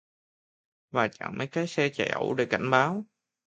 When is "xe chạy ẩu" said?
1.67-2.33